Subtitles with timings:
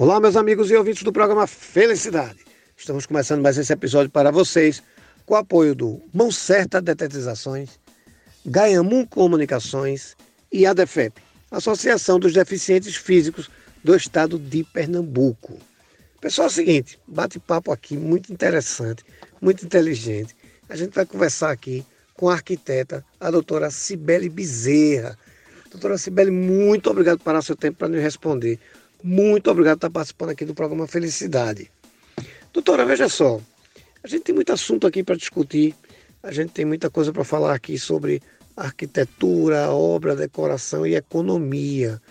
[0.00, 2.38] Olá, meus amigos e ouvintes do programa Felicidade.
[2.76, 4.80] Estamos começando mais esse episódio para vocês
[5.26, 7.80] com o apoio do Mão Certa Detetizações,
[8.46, 10.16] Gaiamun Comunicações
[10.52, 13.50] e a DEFEP, Associação dos Deficientes Físicos
[13.82, 15.58] do Estado de Pernambuco.
[16.20, 19.04] Pessoal, é o seguinte, bate-papo aqui muito interessante,
[19.40, 20.32] muito inteligente.
[20.68, 21.84] A gente vai conversar aqui
[22.14, 25.18] com a arquiteta, a doutora Cibele Bezerra.
[25.72, 28.60] Doutora Cibele, muito obrigado por parar seu tempo para nos responder.
[29.02, 31.70] Muito obrigado por estar participando aqui do programa Felicidade.
[32.52, 33.40] Doutora, veja só,
[34.02, 35.74] a gente tem muito assunto aqui para discutir,
[36.22, 38.20] a gente tem muita coisa para falar aqui sobre
[38.56, 42.02] arquitetura, obra, decoração e economia.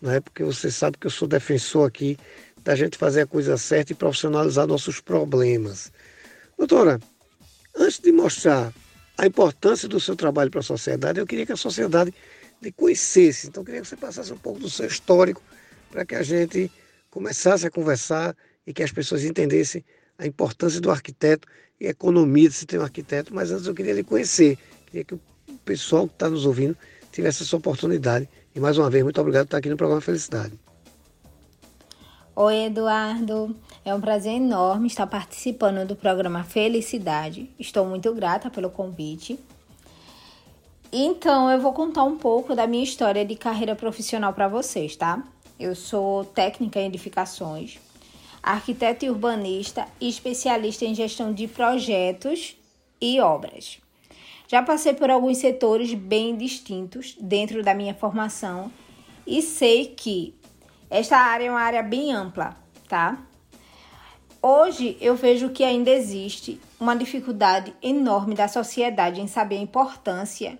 [0.00, 2.16] Não é porque você sabe que eu sou defensor aqui
[2.62, 5.90] da gente fazer a coisa certa e profissionalizar nossos problemas.
[6.56, 7.00] Doutora,
[7.76, 8.72] antes de mostrar
[9.16, 12.14] a importância do seu trabalho para a sociedade, eu queria que a sociedade
[12.62, 13.48] lhe conhecesse.
[13.48, 15.42] Então, eu queria que você passasse um pouco do seu histórico
[15.90, 16.70] para que a gente
[17.10, 19.84] começasse a conversar e que as pessoas entendessem
[20.18, 21.46] a importância do arquiteto
[21.80, 23.34] e a economia de se ter um arquiteto.
[23.34, 25.20] Mas antes eu queria lhe conhecer, queria que o
[25.64, 26.76] pessoal que está nos ouvindo
[27.12, 28.28] tivesse essa oportunidade.
[28.54, 30.58] E mais uma vez, muito obrigado por estar aqui no programa Felicidade.
[32.34, 33.56] Oi, Eduardo.
[33.84, 37.50] É um prazer enorme estar participando do programa Felicidade.
[37.58, 39.38] Estou muito grata pelo convite.
[40.92, 45.22] Então, eu vou contar um pouco da minha história de carreira profissional para vocês, tá?
[45.58, 47.80] Eu sou técnica em edificações,
[48.40, 52.56] arquiteta e urbanista e especialista em gestão de projetos
[53.00, 53.80] e obras.
[54.46, 58.70] Já passei por alguns setores bem distintos dentro da minha formação
[59.26, 60.32] e sei que
[60.88, 62.56] esta área é uma área bem ampla,
[62.88, 63.18] tá?
[64.40, 70.56] Hoje eu vejo que ainda existe uma dificuldade enorme da sociedade em saber a importância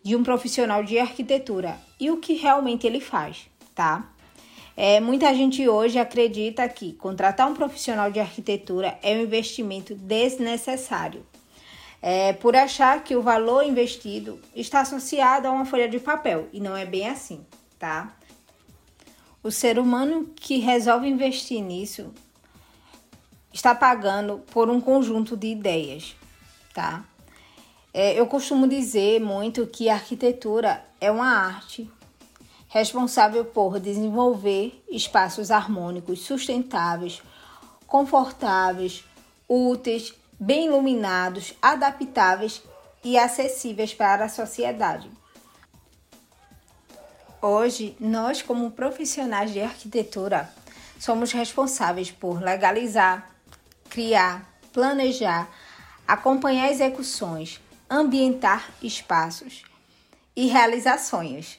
[0.00, 4.14] de um profissional de arquitetura e o que realmente ele faz, tá?
[4.80, 11.26] É, muita gente hoje acredita que contratar um profissional de arquitetura é um investimento desnecessário,
[12.00, 16.60] é, por achar que o valor investido está associado a uma folha de papel e
[16.60, 17.44] não é bem assim,
[17.76, 18.16] tá?
[19.42, 22.14] O ser humano que resolve investir nisso
[23.52, 26.14] está pagando por um conjunto de ideias,
[26.72, 27.04] tá?
[27.92, 31.90] É, eu costumo dizer muito que a arquitetura é uma arte
[32.68, 37.22] responsável por desenvolver espaços harmônicos, sustentáveis,
[37.86, 39.04] confortáveis,
[39.48, 42.62] úteis, bem iluminados, adaptáveis
[43.02, 45.10] e acessíveis para a sociedade.
[47.40, 50.52] Hoje, nós, como profissionais de arquitetura,
[50.98, 53.30] somos responsáveis por legalizar,
[53.88, 55.48] criar, planejar,
[56.06, 59.62] acompanhar execuções, ambientar espaços
[60.34, 61.58] e realizar sonhos.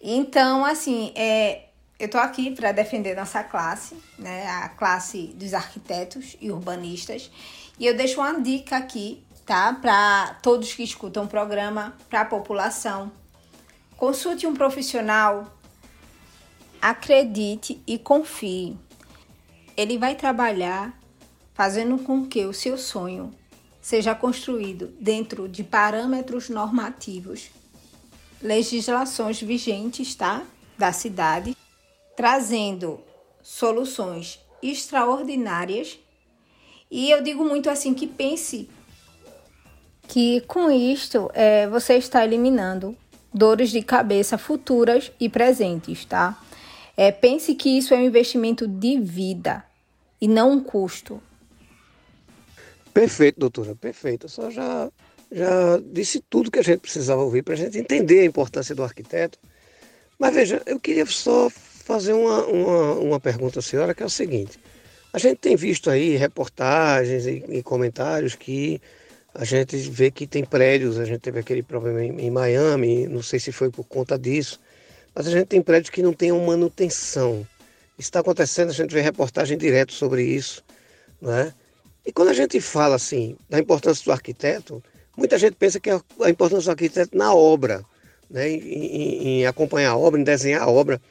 [0.00, 6.36] Então, assim, é, eu estou aqui para defender nossa classe, né, a classe dos arquitetos
[6.40, 7.30] e urbanistas,
[7.78, 12.24] e eu deixo uma dica aqui, tá, para todos que escutam o programa, para a
[12.24, 13.10] população.
[13.96, 15.52] Consulte um profissional,
[16.80, 18.78] acredite e confie.
[19.76, 20.96] Ele vai trabalhar
[21.54, 23.34] fazendo com que o seu sonho
[23.80, 27.50] seja construído dentro de parâmetros normativos
[28.40, 30.44] legislações vigentes, tá?
[30.76, 31.56] Da cidade,
[32.16, 33.00] trazendo
[33.42, 35.98] soluções extraordinárias.
[36.90, 38.68] E eu digo muito assim que pense
[40.06, 42.96] que com isto é, você está eliminando
[43.32, 46.40] dores de cabeça futuras e presentes, tá?
[46.96, 49.64] É, pense que isso é um investimento de vida
[50.20, 51.22] e não um custo.
[52.92, 54.28] Perfeito, doutora, perfeito.
[54.28, 54.90] Só já
[55.30, 58.82] já disse tudo que a gente precisava ouvir para a gente entender a importância do
[58.82, 59.38] arquiteto.
[60.18, 64.10] Mas veja, eu queria só fazer uma, uma, uma pergunta à senhora, que é o
[64.10, 64.58] seguinte.
[65.12, 68.80] A gente tem visto aí reportagens e, e, comentários que
[69.34, 73.22] a gente vê que tem prédios, a gente teve aquele problema em, em, Miami, não
[73.22, 74.60] sei se foi por conta disso,
[75.14, 77.46] mas a gente tem prédios que não têm manutenção.
[77.98, 80.62] Isso está acontecendo, a gente vê reportagem direto sobre isso,
[81.20, 81.54] né?
[82.04, 84.82] E quando a gente fala assim da importância do arquiteto,
[85.18, 87.84] Muita gente pensa que a importância do arquiteto na obra,
[88.30, 91.02] né, em, em, acompanhar a obra, em desenhar a obra.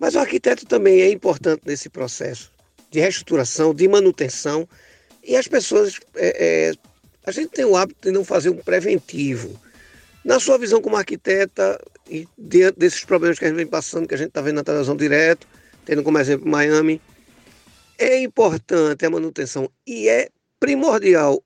[0.00, 2.50] Mas o arquiteto também é importante nesse processo
[2.90, 4.66] de reestruturação, de manutenção.
[5.22, 6.00] E as pessoas.
[6.14, 6.72] É, é,
[7.26, 9.60] a gente tem o hábito de não fazer um preventivo.
[10.24, 11.78] Na sua visão como arquiteta,
[12.08, 14.64] e diante desses problemas que a gente vem passando, que a gente está vendo na
[14.64, 15.46] televisão direto,
[15.84, 17.02] tendo como exemplo Miami,
[17.98, 21.42] é importante a manutenção e é primordial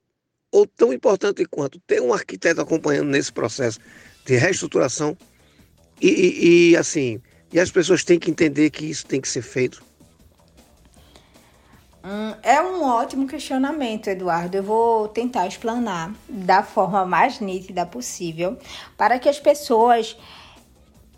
[0.53, 3.79] ou tão importante quanto ter um arquiteto acompanhando nesse processo
[4.25, 5.17] de reestruturação
[6.01, 7.21] e, e, e, assim,
[7.53, 9.83] e as pessoas têm que entender que isso tem que ser feito
[12.03, 14.57] Hum, é um ótimo questionamento, Eduardo.
[14.57, 18.59] Eu vou tentar explanar da forma mais nítida possível
[18.97, 20.17] para que as pessoas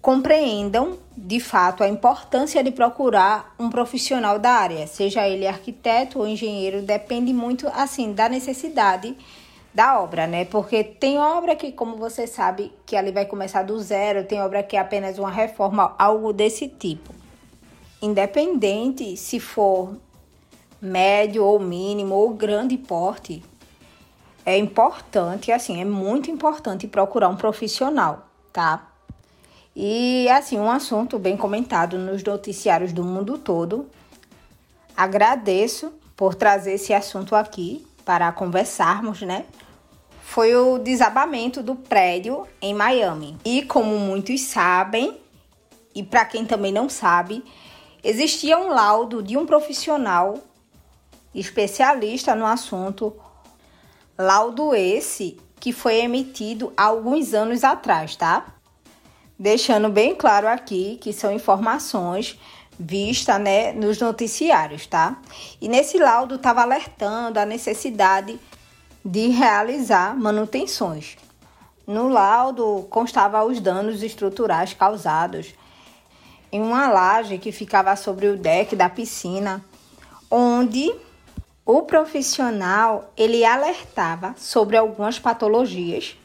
[0.03, 6.27] compreendam de fato a importância de procurar um profissional da área, seja ele arquiteto ou
[6.27, 9.17] engenheiro, depende muito assim da necessidade
[9.73, 10.45] da obra, né?
[10.45, 14.63] Porque tem obra que, como você sabe, que ali vai começar do zero, tem obra
[14.63, 17.15] que é apenas uma reforma, algo desse tipo.
[18.03, 19.97] Independente se for
[20.81, 23.43] médio ou mínimo ou grande porte,
[24.45, 28.92] é importante, assim, é muito importante procurar um profissional, tá?
[29.75, 33.89] E assim, um assunto bem comentado nos noticiários do mundo todo.
[34.97, 39.47] Agradeço por trazer esse assunto aqui para conversarmos, né?
[40.23, 43.37] Foi o desabamento do prédio em Miami.
[43.45, 45.19] E como muitos sabem,
[45.95, 47.45] e para quem também não sabe,
[48.05, 50.39] existia um laudo de um profissional
[51.35, 53.15] especialista no assunto,
[54.19, 58.52] laudo esse que foi emitido há alguns anos atrás, tá?
[59.43, 62.39] Deixando bem claro aqui que são informações
[62.79, 65.21] vistas né, nos noticiários, tá?
[65.61, 68.39] E nesse laudo estava alertando a necessidade
[69.05, 71.17] de realizar manutenções.
[71.85, 75.53] No laudo constava os danos estruturais causados
[76.53, 79.61] em uma laje que ficava sobre o deck da piscina,
[80.31, 80.95] onde
[81.67, 86.17] o profissional ele alertava sobre algumas patologias,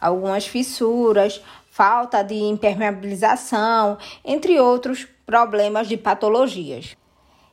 [0.00, 1.40] algumas fissuras,
[1.72, 6.94] falta de impermeabilização, entre outros problemas de patologias.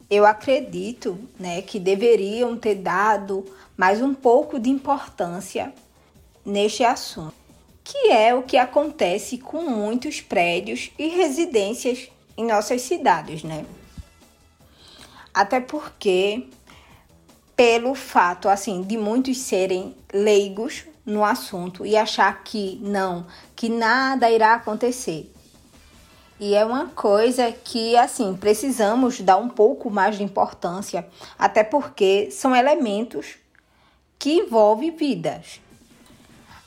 [0.10, 3.46] Eu acredito, né, que deveriam ter dado
[3.78, 5.74] mais um pouco de importância
[6.46, 7.34] neste assunto,
[7.82, 13.66] que é o que acontece com muitos prédios e residências em nossas cidades, né?
[15.34, 16.46] Até porque
[17.56, 23.26] pelo fato assim de muitos serem leigos no assunto e achar que não,
[23.56, 25.34] que nada irá acontecer.
[26.40, 31.06] E é uma coisa que assim precisamos dar um pouco mais de importância,
[31.38, 33.36] até porque são elementos
[34.18, 35.60] que envolvem vidas.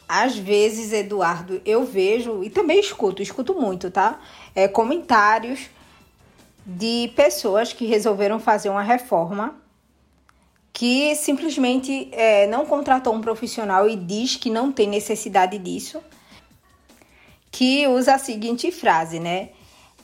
[0.06, 4.20] Às vezes, Eduardo, eu vejo e também escuto, escuto muito, tá?
[4.54, 5.70] É, comentários
[6.66, 9.61] de pessoas que resolveram fazer uma reforma
[10.72, 16.00] que simplesmente é, não contratou um profissional e diz que não tem necessidade disso,
[17.50, 19.50] que usa a seguinte frase, né?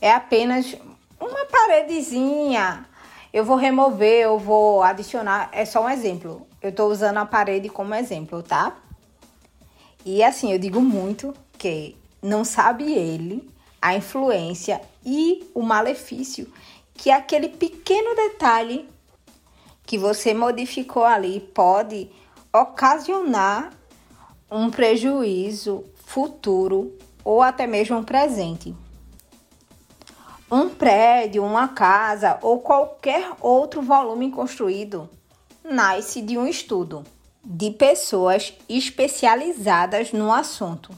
[0.00, 0.76] É apenas
[1.19, 2.87] uma paredezinha.
[3.32, 5.49] Eu vou remover, eu vou adicionar.
[5.53, 6.47] É só um exemplo.
[6.61, 8.76] Eu estou usando a parede como exemplo, tá?
[10.05, 13.49] E assim, eu digo muito que não sabe ele
[13.81, 16.53] a influência e o malefício
[16.94, 18.88] que aquele pequeno detalhe
[19.88, 22.11] que você modificou ali pode
[22.52, 23.73] ocasionar
[24.50, 26.93] um prejuízo futuro
[27.25, 28.76] ou até mesmo um presente.
[30.50, 35.08] Um prédio, uma casa ou qualquer outro volume construído
[35.64, 37.02] nasce de um estudo
[37.43, 40.91] de pessoas especializadas no assunto.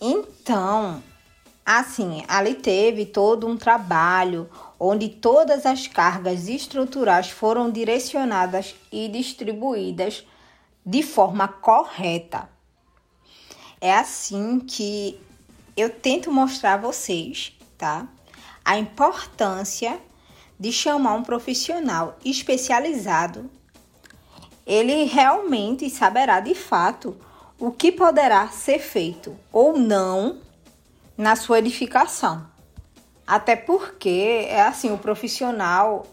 [0.00, 1.00] Então,
[1.64, 4.50] assim, ali teve todo um trabalho,
[4.82, 10.26] onde todas as cargas estruturais foram direcionadas e distribuídas
[10.84, 12.48] de forma correta.
[13.78, 15.20] É assim que
[15.76, 18.08] eu tento mostrar a vocês, tá?
[18.64, 20.00] A importância
[20.58, 23.50] de chamar um profissional especializado.
[24.66, 27.16] Ele realmente saberá de fato
[27.58, 30.38] o que poderá ser feito ou não
[31.16, 32.49] na sua edificação.
[33.30, 36.04] Até porque é assim, o profissional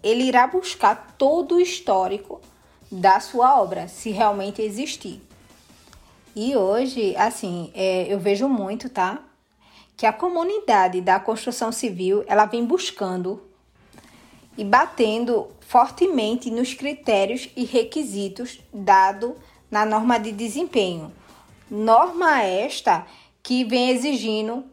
[0.00, 2.40] ele irá buscar todo o histórico
[2.88, 5.20] da sua obra, se realmente existir.
[6.36, 9.18] E hoje, assim, é, eu vejo muito, tá?
[9.96, 13.42] Que a comunidade da construção civil ela vem buscando
[14.56, 19.34] e batendo fortemente nos critérios e requisitos dado
[19.68, 21.12] na norma de desempenho.
[21.68, 23.04] Norma esta
[23.42, 24.70] que vem exigindo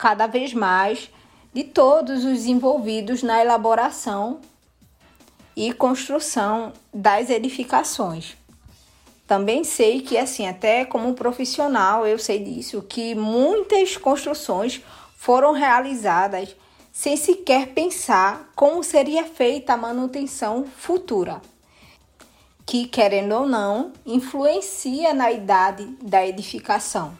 [0.00, 1.10] cada vez mais
[1.52, 4.40] de todos os envolvidos na elaboração
[5.54, 8.34] e construção das edificações.
[9.26, 14.80] Também sei que, assim, até como profissional, eu sei disso, que muitas construções
[15.18, 16.56] foram realizadas
[16.90, 21.42] sem sequer pensar como seria feita a manutenção futura,
[22.64, 27.14] que, querendo ou não, influencia na idade da edificação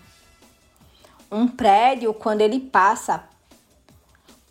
[1.30, 3.24] um prédio, quando ele passa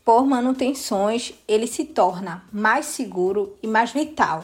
[0.05, 4.43] por manutenções, ele se torna mais seguro e mais vital.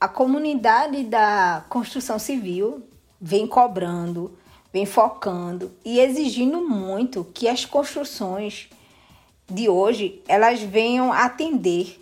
[0.00, 2.82] A comunidade da construção civil
[3.20, 4.36] vem cobrando,
[4.72, 8.68] vem focando e exigindo muito que as construções
[9.48, 12.00] de hoje elas venham atender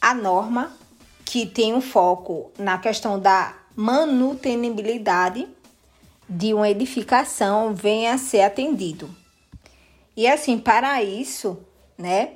[0.00, 0.72] a norma
[1.24, 5.48] que tem um foco na questão da manutenibilidade
[6.34, 9.08] de uma edificação venha a ser atendido.
[10.16, 11.58] E assim, para isso,
[11.96, 12.30] né,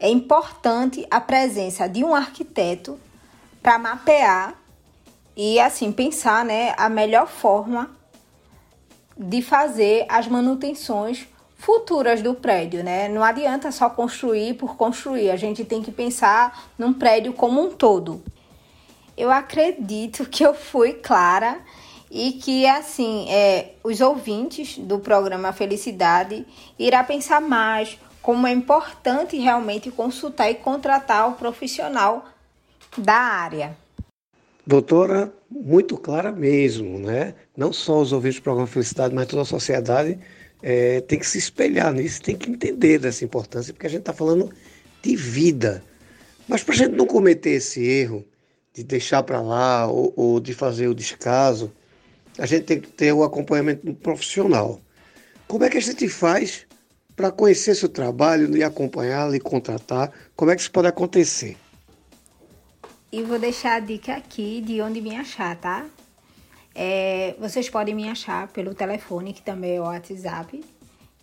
[0.00, 2.98] é importante a presença de um arquiteto
[3.62, 4.54] para mapear
[5.36, 7.90] e assim pensar, né, a melhor forma
[9.16, 11.26] de fazer as manutenções
[11.56, 13.08] futuras do prédio, né?
[13.08, 17.70] Não adianta só construir por construir, a gente tem que pensar num prédio como um
[17.70, 18.22] todo.
[19.16, 21.60] Eu acredito que eu fui clara
[22.10, 26.46] e que assim é, os ouvintes do programa Felicidade
[26.78, 32.26] irá pensar mais como é importante realmente consultar e contratar o profissional
[32.98, 33.76] da área.
[34.66, 37.34] Doutora, muito clara mesmo, né?
[37.56, 40.18] Não só os ouvintes do programa Felicidade, mas toda a sociedade
[40.60, 44.12] é, tem que se espelhar nisso, tem que entender dessa importância, porque a gente está
[44.12, 44.52] falando
[45.00, 45.84] de vida.
[46.48, 48.24] Mas para a gente não cometer esse erro
[48.74, 51.72] de deixar para lá ou, ou de fazer o descaso,
[52.38, 54.80] a gente tem que ter o acompanhamento profissional.
[55.46, 56.66] Como é que a gente faz
[57.14, 60.12] para conhecer seu trabalho e acompanhá-lo e contratar?
[60.34, 61.56] Como é que isso pode acontecer?
[63.10, 65.86] E vou deixar a dica aqui de onde me achar, tá?
[66.74, 70.62] É, vocês podem me achar pelo telefone, que também é o WhatsApp,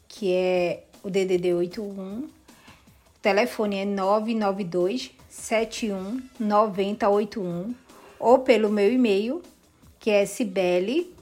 [0.07, 2.21] que é o DDD 81.
[2.21, 2.29] O
[3.21, 7.75] telefone é 992 71 9081
[8.19, 9.43] ou pelo meu e-mail,
[10.03, 11.15] que é Sibeli,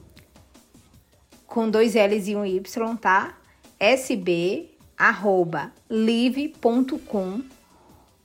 [1.46, 3.38] com dois L's e um Y, tá?
[3.78, 7.42] sb, arroba, live.com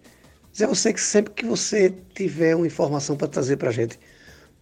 [0.52, 3.98] Dizer a você que sempre que você tiver uma informação para trazer para a gente,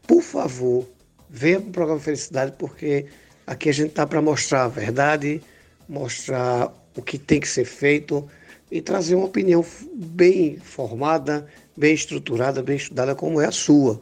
[0.06, 0.86] por favor,
[1.30, 3.08] venha para o programa Felicidade, porque
[3.48, 5.42] aqui a gente está para mostrar a verdade,
[5.88, 8.30] mostrar o que tem que ser feito
[8.72, 14.00] e trazer uma opinião bem formada, bem estruturada, bem estudada, como é a sua.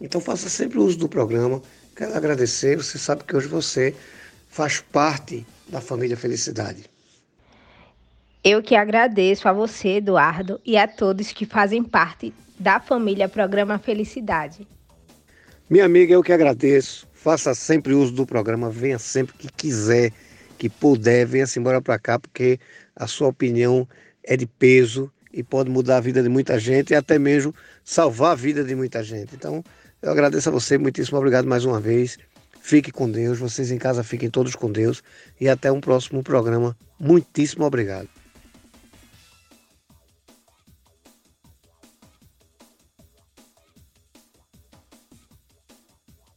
[0.00, 1.62] Então faça sempre uso do programa.
[1.96, 3.94] Quero agradecer, você sabe que hoje você
[4.50, 6.84] faz parte da família Felicidade.
[8.44, 13.78] Eu que agradeço a você, Eduardo, e a todos que fazem parte da família Programa
[13.78, 14.68] Felicidade.
[15.70, 17.08] Minha amiga, eu que agradeço.
[17.14, 20.12] Faça sempre uso do programa, venha sempre que quiser,
[20.58, 22.60] que puder, venha-se embora para cá, porque
[22.94, 23.88] a sua opinião
[24.22, 28.32] é de peso e pode mudar a vida de muita gente e até mesmo salvar
[28.32, 29.34] a vida de muita gente.
[29.34, 29.64] Então,
[30.02, 32.18] eu agradeço a você, muitíssimo obrigado mais uma vez.
[32.60, 35.02] Fique com Deus, vocês em casa fiquem todos com Deus
[35.40, 36.76] e até um próximo programa.
[36.98, 38.08] Muitíssimo obrigado.